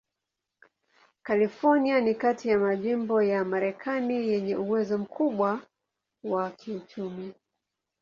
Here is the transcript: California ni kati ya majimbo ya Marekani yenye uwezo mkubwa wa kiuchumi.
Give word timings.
California 1.23 1.99
ni 2.01 2.15
kati 2.15 2.49
ya 2.49 2.57
majimbo 2.57 3.21
ya 3.23 3.45
Marekani 3.45 4.27
yenye 4.27 4.55
uwezo 4.55 4.97
mkubwa 4.97 5.61
wa 6.23 6.51
kiuchumi. 6.51 7.33